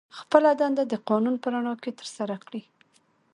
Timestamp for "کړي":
2.45-2.61